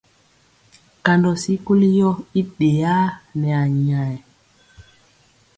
Kandɔ 1.05 1.31
sikoli 1.41 1.87
yɔ 1.99 2.11
i 2.39 2.41
ɗeyaa 2.57 3.05
nɛ 3.39 3.49
anyayɛ. 3.61 4.15